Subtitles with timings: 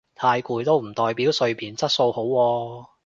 [0.15, 2.87] 太攰都唔代表睡眠質素好喎